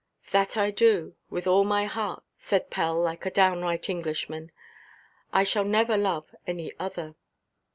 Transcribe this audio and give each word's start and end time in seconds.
"That 0.31 0.57
I 0.57 0.71
do, 0.71 1.15
with 1.29 1.45
all 1.45 1.63
my 1.63 1.85
heart," 1.85 2.23
said 2.35 2.71
Pell, 2.71 2.99
like 2.99 3.23
a 3.27 3.29
downright 3.29 3.87
Englishman. 3.87 4.51
"I 5.31 5.43
shall 5.43 5.63
never 5.63 5.95
love 5.95 6.33
any 6.47 6.73
other." 6.79 7.13